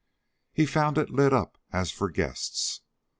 [0.51, 2.81] He found it lit up as for guests.